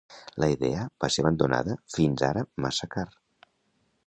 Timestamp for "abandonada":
1.25-1.77